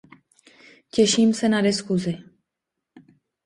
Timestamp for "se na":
1.33-1.61